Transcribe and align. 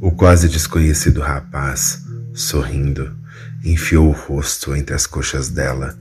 O 0.00 0.10
quase 0.10 0.48
desconhecido 0.48 1.20
rapaz, 1.20 2.04
sorrindo, 2.34 3.16
enfiou 3.64 4.08
o 4.08 4.12
rosto 4.12 4.76
entre 4.76 4.94
as 4.94 5.06
coxas 5.06 5.48
dela, 5.48 5.96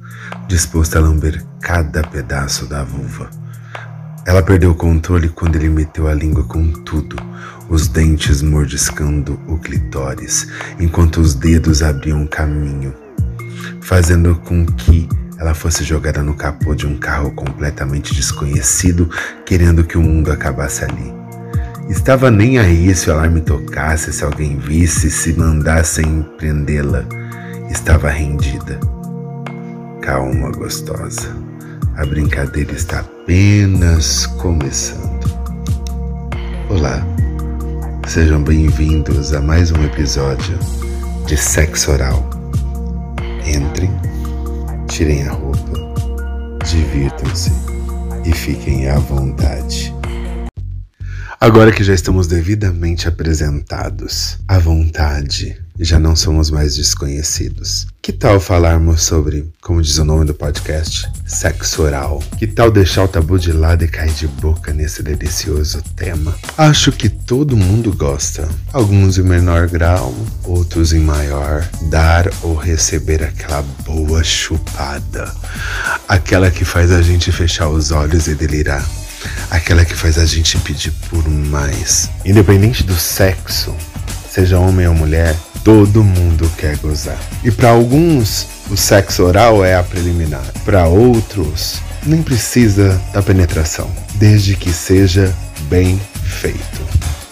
disposto 0.47 0.97
a 0.97 0.99
lamber 0.99 1.43
cada 1.62 2.04
pedaço 2.04 2.65
da 2.67 2.83
vulva. 2.83 3.29
Ela 4.25 4.43
perdeu 4.43 4.71
o 4.71 4.75
controle 4.75 5.29
quando 5.29 5.55
ele 5.55 5.70
meteu 5.70 6.07
a 6.07 6.13
língua 6.13 6.43
com 6.43 6.71
tudo, 6.71 7.15
os 7.70 7.88
dentes 7.88 8.41
mordiscando 8.41 9.40
o 9.47 9.58
clitóris, 9.58 10.47
enquanto 10.79 11.22
os 11.22 11.34
dedos 11.34 11.82
abriam 11.82 12.28
caminho, 12.28 12.94
fazendo 13.82 14.36
com 14.36 14.66
que 14.66 15.08
ela 15.38 15.54
fosse 15.54 15.84
jogada 15.84 16.22
no 16.22 16.34
capô 16.34 16.76
de 16.76 16.86
um 16.86 16.98
carro 16.98 17.32
completamente 17.32 18.13
desconhecido, 18.13 19.09
querendo 19.45 19.84
que 19.84 19.98
o 19.98 20.02
mundo 20.02 20.32
acabasse 20.32 20.84
ali. 20.84 21.15
Estava 21.90 22.31
nem 22.31 22.58
aí 22.58 22.95
se 22.95 23.12
o 23.12 23.13
alarme 23.13 23.41
tocasse, 23.41 24.12
se 24.12 24.23
alguém 24.23 24.58
visse, 24.58 25.12
se 25.12 25.34
mandassem 25.34 26.26
prendê-la. 26.36 27.05
Estava 27.70 28.09
rendida. 28.09 28.80
Calma, 30.02 30.52
gostosa. 30.52 31.30
A 31.95 32.04
brincadeira 32.04 32.72
está 32.72 33.02
apenas 33.02 34.26
começando. 34.26 35.26
Olá, 36.70 37.06
sejam 38.08 38.42
bem-vindos 38.42 39.31
a 39.31 39.40
mais 39.40 39.72
um 39.72 39.84
episódio 39.86 40.58
de 41.28 41.38
Sexo 41.38 41.92
Oral. 41.92 42.28
Entrem, 43.45 43.92
tirem 44.88 45.28
a 45.28 45.34
roupa, 45.34 45.78
divirtam-se 46.66 47.52
e 48.26 48.34
fiquem 48.34 48.90
à 48.90 48.98
vontade. 48.98 49.95
Agora 51.45 51.72
que 51.72 51.84
já 51.84 51.94
estamos 51.94 52.26
devidamente 52.26 53.08
apresentados 53.08 54.40
à 54.48 54.58
vontade, 54.58 55.55
já 55.80 55.99
não 55.99 56.16
somos 56.16 56.49
mais 56.49 56.75
desconhecidos. 56.75 57.86
Que 58.02 58.11
tal 58.11 58.39
falarmos 58.39 59.03
sobre, 59.03 59.47
como 59.61 59.80
diz 59.80 60.00
o 60.00 60.03
nome 60.03 60.25
do 60.25 60.33
podcast, 60.33 61.08
sexo 61.23 61.83
oral? 61.83 62.23
Que 62.39 62.47
tal 62.47 62.72
deixar 62.72 63.03
o 63.03 63.08
tabu 63.08 63.38
de 63.38 63.52
lado 63.52 63.83
e 63.83 63.88
cair 63.88 64.11
de 64.14 64.25
boca 64.25 64.73
nesse 64.73 65.03
delicioso 65.03 65.83
tema? 65.95 66.36
Acho 66.58 66.92
que 66.92 67.09
todo 67.09 67.55
mundo 67.55 67.94
gosta, 67.94 68.50
alguns 68.73 69.20
em 69.20 69.23
menor 69.23 69.67
grau, 69.67 70.16
outros 70.44 70.94
em 70.94 71.00
maior, 71.00 71.64
dar 71.92 72.27
ou 72.42 72.55
receber 72.55 73.23
aquela 73.23 73.61
boa 73.86 74.23
chupada, 74.23 75.31
aquela 76.08 76.50
que 76.50 76.66
faz 76.66 76.92
a 76.92 77.03
gente 77.03 77.31
fechar 77.31 77.70
os 77.70 77.92
olhos 77.92 78.25
e 78.25 78.33
delirar 78.33 78.83
aquela 79.50 79.86
que 79.86 79.95
faz 79.95 80.18
a 80.18 80.26
gente 80.26 80.58
pedir 80.59 80.92
por 81.09 81.28
mais. 81.28 82.09
Independente 82.26 82.84
do 82.84 82.95
sexo, 82.95 83.76
seja 84.30 84.59
homem 84.59 84.88
ou 84.88 84.94
mulher, 84.94 85.36
todo 85.64 86.04
mundo 86.04 86.50
quer 86.58 86.78
gozar. 86.78 87.20
E 87.44 87.52
para 87.52 87.70
alguns, 87.70 88.48
o 88.70 88.78
sexo 88.78 89.23
oral 89.23 89.64
é 89.64 89.76
a 89.76 89.84
preliminar. 89.84 90.45
Para 90.64 90.88
outros, 90.88 91.82
nem 92.06 92.22
precisa 92.22 93.02
da 93.14 93.22
penetração, 93.22 93.90
desde 94.16 94.56
que 94.56 94.72
seja 94.72 95.34
bem 95.70 96.00
feito. 96.23 96.86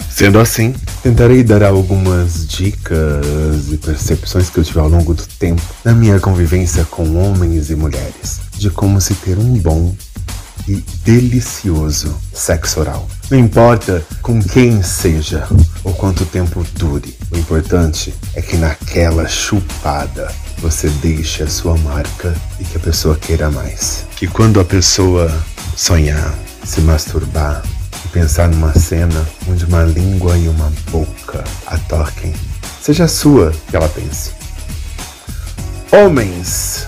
Sendo 0.10 0.40
assim, 0.40 0.76
tentarei 1.02 1.44
dar 1.44 1.64
algumas 1.64 2.48
dicas 2.48 3.72
e 3.72 3.78
percepções 3.78 4.50
que 4.50 4.60
eu 4.60 4.64
tive 4.64 4.80
ao 4.80 4.88
longo 4.88 5.14
do 5.14 5.26
tempo 5.26 5.62
na 5.84 5.94
minha 5.94 6.20
convivência 6.20 6.86
com 6.86 7.16
homens 7.18 7.72
e 7.72 7.76
mulheres 7.76 8.40
de 8.58 8.70
como 8.70 9.02
se 9.02 9.16
ter 9.16 9.38
um 9.38 9.58
bom 9.58 9.94
e 10.68 10.84
delicioso 11.04 12.18
sexo 12.34 12.80
oral. 12.80 13.08
Não 13.30 13.38
importa 13.38 14.04
com 14.22 14.42
quem 14.42 14.82
seja 14.82 15.48
ou 15.84 15.94
quanto 15.94 16.26
tempo 16.26 16.66
dure, 16.76 17.16
o 17.32 17.38
importante 17.38 18.14
é 18.34 18.42
que 18.42 18.58
naquela 18.58 19.28
chupada 19.28 20.32
você 20.60 20.90
deixe 20.90 21.44
a 21.44 21.50
sua 21.50 21.78
marca 21.78 22.34
e 22.60 22.64
que 22.64 22.78
a 22.78 22.80
pessoa 22.80 23.18
queira 23.18 23.52
mais. 23.52 24.06
Que 24.16 24.28
quando 24.28 24.60
a 24.60 24.66
pessoa 24.66 25.32
sonhar, 25.76 26.34
se 26.64 26.80
masturbar 26.82 27.62
e 28.06 28.08
pensar 28.10 28.48
numa 28.48 28.74
cena 28.74 29.28
onde 29.48 29.66
uma 29.66 29.84
língua 29.84 30.38
e 30.38 30.48
uma 30.48 30.72
boca 30.90 31.44
a 31.66 31.78
toquem, 31.78 32.34
seja 32.82 33.08
sua 33.08 33.54
que 33.70 33.76
ela 33.76 33.90
pense. 33.90 34.32
Homens, 35.92 36.88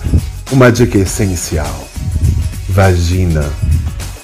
uma 0.50 0.72
dica 0.72 0.98
essencial 0.98 1.85
vagina, 2.76 3.42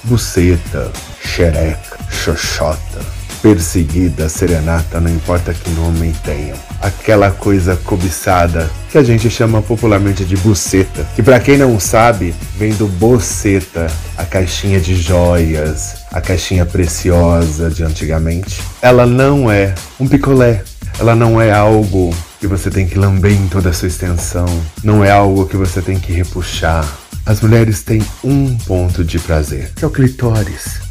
buceta, 0.03 0.91
xereca, 1.19 1.97
xoxota, 2.07 3.01
perseguida, 3.41 4.29
serenata, 4.29 4.99
não 4.99 5.09
importa 5.09 5.55
que 5.55 5.71
nome 5.71 6.13
tenham. 6.23 6.55
Aquela 6.79 7.31
coisa 7.31 7.75
cobiçada 7.75 8.69
que 8.91 8.97
a 8.99 9.03
gente 9.03 9.27
chama 9.27 9.59
popularmente 9.59 10.23
de 10.23 10.37
buceta, 10.37 11.03
que 11.15 11.23
para 11.23 11.39
quem 11.39 11.57
não 11.57 11.79
sabe, 11.79 12.35
vem 12.55 12.73
do 12.73 12.85
boceta, 12.85 13.87
a 14.15 14.23
caixinha 14.23 14.79
de 14.79 14.93
joias, 14.97 15.95
a 16.11 16.21
caixinha 16.21 16.63
preciosa 16.63 17.71
de 17.71 17.83
antigamente. 17.83 18.61
Ela 18.83 19.07
não 19.07 19.49
é 19.49 19.73
um 19.99 20.07
picolé, 20.07 20.61
ela 20.99 21.15
não 21.15 21.41
é 21.41 21.51
algo 21.51 22.15
que 22.39 22.45
você 22.45 22.69
tem 22.69 22.85
que 22.85 22.99
lamber 22.99 23.31
em 23.31 23.47
toda 23.47 23.71
a 23.71 23.73
sua 23.73 23.87
extensão, 23.87 24.45
não 24.83 25.03
é 25.03 25.09
algo 25.09 25.47
que 25.47 25.57
você 25.57 25.81
tem 25.81 25.97
que 25.97 26.13
repuxar, 26.13 26.85
as 27.25 27.39
mulheres 27.39 27.81
têm 27.81 28.05
um 28.23 28.57
ponto 28.57 29.03
de 29.03 29.17
prazer, 29.17 29.71
que 29.75 29.83
é 29.83 29.87
o 29.87 29.91
clitóris. 29.91 30.81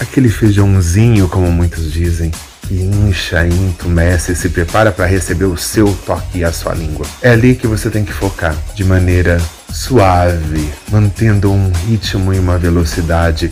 Aquele 0.00 0.28
feijãozinho, 0.30 1.28
como 1.28 1.50
muitos 1.50 1.92
dizem, 1.92 2.30
que 2.62 2.74
incha, 2.74 3.46
entumece 3.46 4.32
e 4.32 4.36
se 4.36 4.48
prepara 4.48 4.90
para 4.90 5.06
receber 5.06 5.44
o 5.44 5.56
seu 5.56 5.92
toque 6.06 6.38
e 6.38 6.44
a 6.44 6.52
sua 6.52 6.74
língua. 6.74 7.06
É 7.20 7.30
ali 7.30 7.54
que 7.54 7.66
você 7.66 7.90
tem 7.90 8.04
que 8.04 8.12
focar, 8.12 8.56
de 8.74 8.84
maneira 8.84 9.40
suave, 9.70 10.72
mantendo 10.90 11.52
um 11.52 11.70
ritmo 11.86 12.32
e 12.32 12.38
uma 12.38 12.56
velocidade 12.56 13.50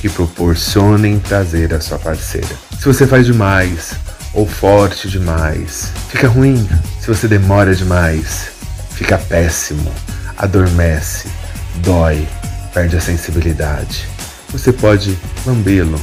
que 0.00 0.08
proporcionem 0.08 1.18
prazer 1.18 1.74
à 1.74 1.80
sua 1.80 1.98
parceira. 1.98 2.54
Se 2.78 2.84
você 2.84 3.06
faz 3.06 3.26
demais 3.26 3.94
ou 4.32 4.46
forte 4.46 5.08
demais, 5.08 5.90
fica 6.10 6.28
ruim. 6.28 6.68
Se 7.00 7.08
você 7.08 7.26
demora 7.26 7.74
demais, 7.74 8.48
fica 8.94 9.18
péssimo, 9.18 9.92
adormece 10.36 11.28
dói, 11.76 12.26
perde 12.72 12.96
a 12.96 13.00
sensibilidade. 13.00 14.06
Você 14.50 14.72
pode 14.72 15.18
lambê-lo, 15.44 16.00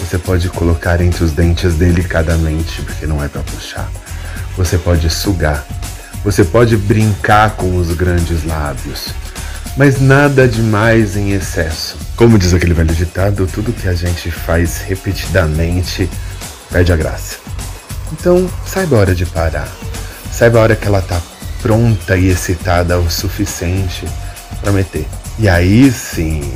você 0.00 0.18
pode 0.18 0.48
colocar 0.48 1.00
entre 1.00 1.24
os 1.24 1.32
dentes 1.32 1.74
delicadamente, 1.74 2.82
porque 2.82 3.06
não 3.06 3.22
é 3.22 3.28
para 3.28 3.42
puxar. 3.42 3.88
Você 4.56 4.78
pode 4.78 5.08
sugar, 5.10 5.66
você 6.24 6.44
pode 6.44 6.76
brincar 6.76 7.50
com 7.56 7.76
os 7.76 7.92
grandes 7.92 8.44
lábios, 8.44 9.08
mas 9.76 10.00
nada 10.00 10.48
demais 10.48 11.16
em 11.16 11.32
excesso. 11.32 11.96
Como 12.16 12.38
diz 12.38 12.54
aquele 12.54 12.74
velho 12.74 12.94
ditado, 12.94 13.46
tudo 13.46 13.72
que 13.72 13.88
a 13.88 13.94
gente 13.94 14.30
faz 14.30 14.78
repetidamente 14.78 16.08
perde 16.70 16.92
a 16.92 16.96
graça. 16.96 17.36
Então, 18.12 18.48
saiba 18.66 18.96
a 18.96 19.00
hora 19.00 19.14
de 19.14 19.26
parar. 19.26 19.68
Saiba 20.32 20.58
a 20.58 20.62
hora 20.62 20.76
que 20.76 20.86
ela 20.86 21.00
está 21.00 21.20
pronta 21.60 22.16
e 22.16 22.28
excitada 22.28 22.98
o 22.98 23.10
suficiente 23.10 24.06
prometer. 24.60 25.06
E 25.38 25.48
aí 25.48 25.90
sim, 25.90 26.52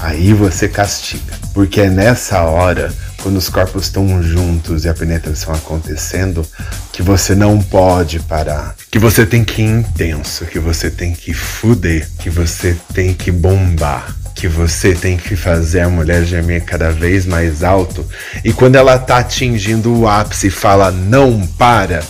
aí 0.00 0.32
você 0.32 0.68
castiga. 0.68 1.32
Porque 1.54 1.82
é 1.82 1.90
nessa 1.90 2.42
hora, 2.42 2.92
quando 3.22 3.36
os 3.36 3.48
corpos 3.48 3.84
estão 3.84 4.22
juntos 4.22 4.84
e 4.84 4.88
a 4.88 4.94
penetração 4.94 5.54
acontecendo, 5.54 6.46
que 6.92 7.02
você 7.02 7.34
não 7.34 7.60
pode 7.60 8.20
parar. 8.20 8.74
Que 8.90 8.98
você 8.98 9.26
tem 9.26 9.44
que 9.44 9.62
ir 9.62 9.66
intenso, 9.66 10.46
que 10.46 10.58
você 10.58 10.90
tem 10.90 11.12
que 11.12 11.32
fuder, 11.34 12.08
que 12.18 12.30
você 12.30 12.76
tem 12.92 13.14
que 13.14 13.30
bombar 13.30 14.14
que 14.34 14.48
você 14.48 14.94
tem 14.94 15.16
que 15.16 15.36
fazer 15.36 15.82
a 15.82 15.88
mulher 15.88 16.24
gemer 16.24 16.64
cada 16.64 16.90
vez 16.90 17.26
mais 17.26 17.62
alto. 17.62 18.04
E 18.44 18.52
quando 18.52 18.74
ela 18.74 18.98
tá 18.98 19.18
atingindo 19.18 19.96
o 19.96 20.08
ápice 20.08 20.48
e 20.48 20.50
fala 20.50 20.90
não 20.90 21.46
para, 21.46 22.02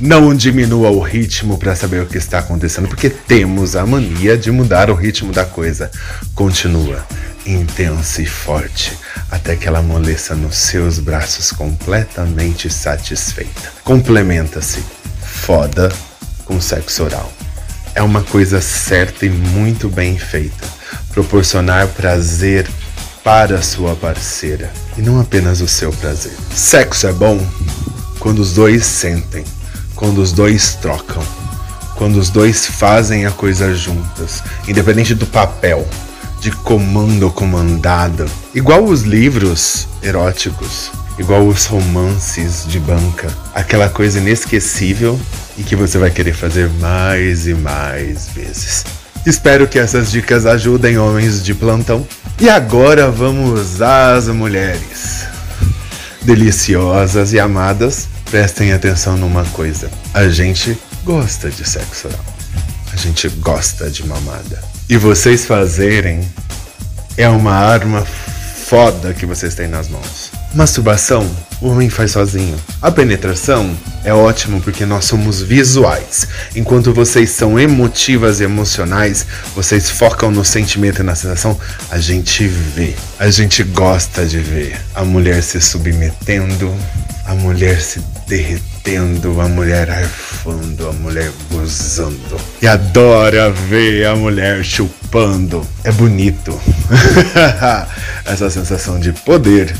não 0.00 0.34
diminua 0.34 0.90
o 0.90 1.00
ritmo 1.00 1.56
para 1.58 1.74
saber 1.74 2.02
o 2.02 2.06
que 2.06 2.18
está 2.18 2.38
acontecendo, 2.38 2.88
porque 2.88 3.08
temos 3.08 3.74
a 3.76 3.86
mania 3.86 4.36
de 4.36 4.50
mudar 4.50 4.90
o 4.90 4.94
ritmo 4.94 5.32
da 5.32 5.44
coisa. 5.44 5.90
Continua 6.34 7.06
intensa 7.46 8.20
e 8.22 8.26
forte 8.26 8.92
até 9.30 9.56
que 9.56 9.68
ela 9.68 9.78
amoleça 9.78 10.34
nos 10.34 10.56
seus 10.56 10.98
braços 10.98 11.52
completamente 11.52 12.68
satisfeita. 12.68 13.72
Complementa-se 13.84 14.82
foda 15.22 15.92
com 16.44 16.60
sexo 16.60 17.04
oral. 17.04 17.32
É 17.94 18.02
uma 18.02 18.22
coisa 18.22 18.60
certa 18.60 19.24
e 19.24 19.30
muito 19.30 19.88
bem 19.88 20.18
feita. 20.18 20.66
Proporcionar 21.12 21.88
prazer 21.88 22.68
para 23.24 23.62
sua 23.62 23.96
parceira 23.96 24.70
e 24.98 25.02
não 25.02 25.20
apenas 25.20 25.60
o 25.60 25.68
seu 25.68 25.90
prazer. 25.92 26.34
Sexo 26.54 27.06
é 27.06 27.12
bom 27.12 27.40
quando 28.18 28.40
os 28.40 28.54
dois 28.54 28.84
sentem 28.84 29.44
quando 29.96 30.18
os 30.18 30.30
dois 30.30 30.74
trocam, 30.74 31.22
quando 31.96 32.16
os 32.16 32.30
dois 32.30 32.66
fazem 32.66 33.26
a 33.26 33.32
coisa 33.32 33.74
juntas, 33.74 34.42
independente 34.68 35.14
do 35.14 35.26
papel, 35.26 35.84
de 36.40 36.52
comando 36.52 37.24
ou 37.24 37.32
comandado, 37.32 38.26
igual 38.54 38.84
os 38.84 39.02
livros 39.02 39.88
eróticos 40.02 40.92
igual 41.18 41.46
os 41.46 41.64
romances 41.64 42.64
de 42.66 42.78
banca. 42.78 43.28
Aquela 43.54 43.88
coisa 43.88 44.18
inesquecível 44.18 45.18
e 45.56 45.62
que 45.62 45.76
você 45.76 45.98
vai 45.98 46.10
querer 46.10 46.34
fazer 46.34 46.68
mais 46.80 47.46
e 47.46 47.54
mais 47.54 48.28
vezes. 48.28 48.84
Espero 49.24 49.66
que 49.66 49.78
essas 49.78 50.10
dicas 50.10 50.46
ajudem 50.46 50.98
homens 50.98 51.42
de 51.42 51.54
plantão. 51.54 52.06
E 52.38 52.48
agora 52.48 53.10
vamos 53.10 53.80
às 53.80 54.28
mulheres. 54.28 55.26
Deliciosas 56.22 57.32
e 57.32 57.40
amadas, 57.40 58.08
prestem 58.30 58.72
atenção 58.72 59.16
numa 59.16 59.44
coisa. 59.46 59.90
A 60.12 60.28
gente 60.28 60.76
gosta 61.04 61.50
de 61.50 61.68
sexo 61.68 62.08
oral. 62.08 62.24
A 62.92 62.96
gente 62.96 63.28
gosta 63.28 63.90
de 63.90 64.06
mamada. 64.06 64.62
E 64.88 64.96
vocês 64.96 65.44
fazerem 65.44 66.26
é 67.16 67.28
uma 67.28 67.52
arma 67.52 68.04
foda 68.66 69.14
que 69.14 69.24
vocês 69.24 69.54
têm 69.54 69.68
nas 69.68 69.88
mãos. 69.88 70.32
Masturbação, 70.54 71.28
o 71.60 71.68
homem 71.68 71.88
faz 71.88 72.12
sozinho. 72.12 72.56
A 72.80 72.90
penetração 72.90 73.76
é 74.04 74.12
ótimo 74.12 74.60
porque 74.60 74.84
nós 74.86 75.04
somos 75.04 75.42
visuais. 75.42 76.26
Enquanto 76.54 76.92
vocês 76.92 77.30
são 77.30 77.58
emotivas 77.58 78.40
e 78.40 78.44
emocionais, 78.44 79.26
vocês 79.54 79.90
focam 79.90 80.30
no 80.30 80.44
sentimento 80.44 81.00
e 81.00 81.04
na 81.04 81.14
sensação, 81.14 81.58
a 81.90 81.98
gente 81.98 82.46
vê. 82.46 82.94
A 83.18 83.30
gente 83.30 83.62
gosta 83.62 84.24
de 84.24 84.38
ver 84.38 84.80
a 84.94 85.04
mulher 85.04 85.42
se 85.42 85.60
submetendo, 85.60 86.74
a 87.26 87.34
mulher 87.34 87.80
se 87.80 88.00
derretendo, 88.28 89.40
a 89.40 89.48
mulher 89.48 89.90
arfando, 89.90 90.88
a 90.88 90.92
mulher 90.92 91.32
gozando. 91.50 92.40
E 92.62 92.68
adora 92.68 93.50
ver 93.50 94.06
a 94.06 94.14
mulher 94.14 94.64
chupando. 94.64 95.66
É 95.82 95.90
bonito. 95.90 96.58
Essa 98.24 98.48
sensação 98.48 99.00
de 99.00 99.12
poder 99.12 99.74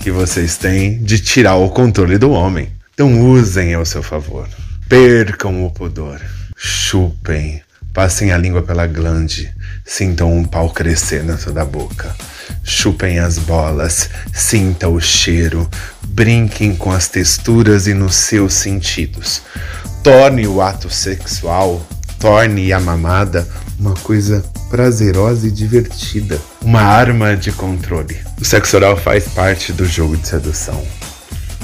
que 0.00 0.10
vocês 0.10 0.56
têm 0.56 1.02
de 1.02 1.18
tirar 1.18 1.56
o 1.56 1.68
controle 1.70 2.16
do 2.16 2.30
homem. 2.30 2.70
Então 2.94 3.28
usem 3.28 3.74
ao 3.74 3.84
seu 3.84 4.02
favor. 4.02 4.48
Percam 4.88 5.66
o 5.66 5.70
pudor. 5.70 6.20
Chupem. 6.56 7.60
Passem 7.92 8.30
a 8.30 8.38
língua 8.38 8.62
pela 8.62 8.86
glande. 8.86 9.52
Sintam 9.84 10.32
um 10.32 10.44
pau 10.44 10.70
crescer 10.70 11.24
dentro 11.24 11.52
da 11.52 11.64
boca. 11.64 12.14
Chupem 12.64 13.18
as 13.18 13.38
bolas. 13.38 14.08
Sinta 14.32 14.88
o 14.88 15.00
cheiro. 15.00 15.68
Brinquem 16.08 16.74
com 16.74 16.90
as 16.90 17.06
texturas 17.06 17.86
e 17.86 17.94
nos 17.94 18.14
seus 18.14 18.54
sentidos. 18.54 19.42
Torne 20.02 20.46
o 20.46 20.60
ato 20.60 20.90
sexual, 20.90 21.86
torne 22.18 22.72
a 22.72 22.80
mamada 22.80 23.46
uma 23.78 23.94
coisa 23.94 24.42
prazerosa 24.70 25.46
e 25.46 25.50
divertida, 25.50 26.40
uma 26.62 26.80
arma 26.80 27.36
de 27.36 27.52
controle. 27.52 28.16
O 28.40 28.44
sexo 28.44 28.76
oral 28.76 28.96
faz 28.96 29.28
parte 29.28 29.72
do 29.72 29.84
jogo 29.84 30.16
de 30.16 30.26
sedução. 30.26 30.82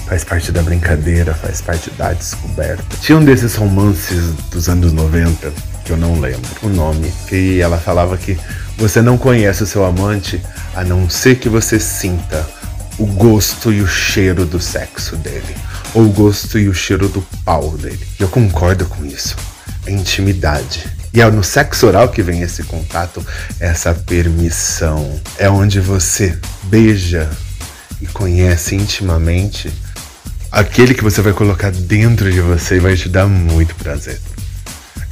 Faz 0.06 0.24
parte 0.24 0.50
da 0.50 0.60
brincadeira, 0.60 1.34
faz 1.34 1.60
parte 1.60 1.90
da 1.92 2.12
descoberta. 2.12 2.96
Tinha 3.00 3.18
um 3.18 3.24
desses 3.24 3.54
romances 3.54 4.32
dos 4.50 4.68
anos 4.68 4.92
90, 4.92 5.52
que 5.84 5.92
eu 5.92 5.96
não 5.96 6.18
lembro 6.18 6.50
o 6.62 6.68
nome, 6.68 7.12
que 7.28 7.60
ela 7.60 7.78
falava 7.78 8.16
que 8.16 8.36
você 8.80 9.02
não 9.02 9.18
conhece 9.18 9.62
o 9.62 9.66
seu 9.66 9.84
amante 9.84 10.40
a 10.74 10.82
não 10.82 11.08
ser 11.08 11.36
que 11.36 11.50
você 11.50 11.78
sinta 11.78 12.48
o 12.98 13.04
gosto 13.04 13.70
e 13.70 13.82
o 13.82 13.86
cheiro 13.86 14.46
do 14.46 14.58
sexo 14.58 15.16
dele, 15.16 15.54
ou 15.92 16.04
o 16.04 16.08
gosto 16.08 16.58
e 16.58 16.66
o 16.66 16.72
cheiro 16.72 17.06
do 17.06 17.20
pau 17.44 17.76
dele. 17.76 18.00
Eu 18.18 18.28
concordo 18.28 18.86
com 18.86 19.04
isso. 19.04 19.36
É 19.86 19.90
intimidade 19.90 20.84
e 21.12 21.20
é 21.20 21.30
no 21.30 21.44
sexo 21.44 21.88
oral 21.88 22.08
que 22.08 22.22
vem 22.22 22.40
esse 22.40 22.62
contato, 22.62 23.24
essa 23.58 23.92
permissão. 23.92 25.20
É 25.36 25.50
onde 25.50 25.78
você 25.78 26.38
beija 26.64 27.28
e 28.00 28.06
conhece 28.06 28.74
intimamente 28.74 29.70
aquele 30.50 30.94
que 30.94 31.04
você 31.04 31.20
vai 31.20 31.34
colocar 31.34 31.70
dentro 31.70 32.32
de 32.32 32.40
você 32.40 32.76
e 32.76 32.80
vai 32.80 32.96
te 32.96 33.10
dar 33.10 33.26
muito 33.26 33.74
prazer. 33.74 34.18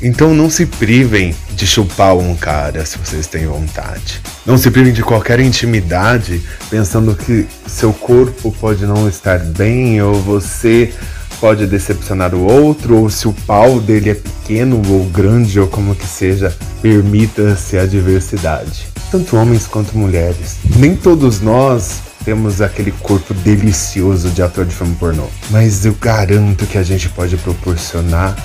Então 0.01 0.33
não 0.33 0.49
se 0.49 0.65
privem 0.65 1.35
de 1.51 1.67
chupar 1.67 2.17
um 2.17 2.37
cara 2.37 2.87
se 2.87 2.97
vocês 2.99 3.27
têm 3.27 3.47
vontade. 3.47 4.21
Não 4.47 4.57
se 4.57 4.71
privem 4.71 4.93
de 4.93 5.03
qualquer 5.03 5.41
intimidade 5.41 6.41
pensando 6.71 7.17
que 7.17 7.47
seu 7.67 7.93
corpo 7.93 8.55
pode 8.61 8.87
não 8.87 9.09
estar 9.09 9.41
bem 9.41 10.01
ou 10.01 10.15
você 10.15 10.93
pode 11.41 11.67
decepcionar 11.67 12.35
o 12.35 12.45
outro, 12.45 12.97
ou 12.97 13.11
se 13.11 13.29
o 13.29 13.33
pau 13.33 13.81
dele 13.81 14.11
é 14.11 14.15
pequeno 14.15 14.83
ou 14.89 15.05
grande, 15.05 15.59
ou 15.61 15.67
como 15.67 15.95
que 15.95 16.07
seja, 16.07 16.53
permita-se 16.83 17.79
a 17.79 17.87
diversidade. 17.87 18.89
Tanto 19.11 19.37
homens 19.37 19.67
quanto 19.67 19.97
mulheres. 19.97 20.57
Nem 20.77 20.97
todos 20.97 21.41
nós 21.41 22.01
temos 22.25 22.61
aquele 22.61 22.91
corpo 22.91 23.33
delicioso 23.33 24.31
de 24.31 24.43
ator 24.43 24.65
de 24.65 24.75
filme 24.75 24.95
pornô, 24.97 25.27
mas 25.51 25.87
eu 25.87 25.97
garanto 26.01 26.67
que 26.67 26.77
a 26.77 26.83
gente 26.83 27.09
pode 27.09 27.37
proporcionar 27.37 28.37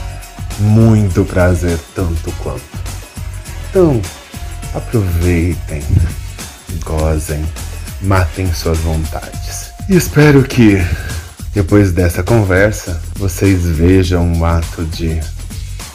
muito 0.59 1.25
prazer 1.25 1.79
tanto 1.95 2.31
quanto. 2.43 2.61
Então, 3.69 4.01
aproveitem, 4.73 5.83
gozem, 6.83 7.43
matem 8.01 8.53
suas 8.53 8.77
vontades. 8.79 9.71
E 9.89 9.95
espero 9.95 10.43
que 10.43 10.77
depois 11.53 11.91
dessa 11.91 12.23
conversa, 12.23 13.01
vocês 13.15 13.63
vejam 13.63 14.25
um 14.25 14.43
ato 14.43 14.85
de 14.85 15.19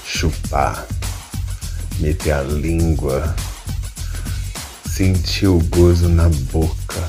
chupar, 0.06 0.86
meter 1.98 2.32
a 2.32 2.42
língua, 2.42 3.34
sentir 4.88 5.48
o 5.48 5.58
gozo 5.58 6.08
na 6.08 6.28
boca. 6.52 7.02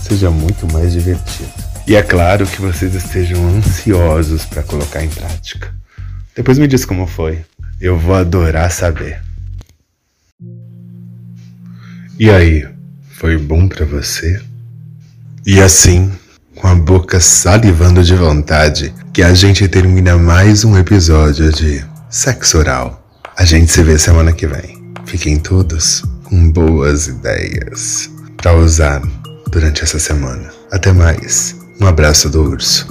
Seja 0.00 0.30
muito 0.30 0.72
mais 0.72 0.92
divertido. 0.92 1.52
E 1.86 1.96
é 1.96 2.02
claro 2.02 2.46
que 2.46 2.60
vocês 2.60 2.94
estejam 2.94 3.46
ansiosos 3.48 4.44
para 4.44 4.62
colocar 4.62 5.02
em 5.02 5.08
prática. 5.08 5.74
Depois 6.38 6.56
me 6.56 6.68
diz 6.68 6.84
como 6.84 7.04
foi. 7.04 7.40
Eu 7.80 7.98
vou 7.98 8.14
adorar 8.14 8.70
saber. 8.70 9.20
E 12.16 12.30
aí, 12.30 12.64
foi 13.10 13.36
bom 13.36 13.66
para 13.66 13.84
você? 13.84 14.40
E 15.44 15.60
assim, 15.60 16.12
com 16.54 16.68
a 16.68 16.76
boca 16.76 17.18
salivando 17.18 18.04
de 18.04 18.14
vontade, 18.14 18.94
que 19.12 19.20
a 19.20 19.34
gente 19.34 19.66
termina 19.66 20.16
mais 20.16 20.62
um 20.62 20.78
episódio 20.78 21.52
de 21.52 21.84
Sexo 22.08 22.58
Oral. 22.58 23.04
A 23.36 23.44
gente 23.44 23.72
se 23.72 23.82
vê 23.82 23.98
semana 23.98 24.32
que 24.32 24.46
vem. 24.46 24.80
Fiquem 25.06 25.40
todos 25.40 26.04
com 26.22 26.52
boas 26.52 27.08
ideias 27.08 28.08
para 28.36 28.54
usar 28.54 29.02
durante 29.50 29.82
essa 29.82 29.98
semana. 29.98 30.52
Até 30.70 30.92
mais. 30.92 31.56
Um 31.80 31.86
abraço 31.88 32.30
do 32.30 32.44
urso. 32.44 32.86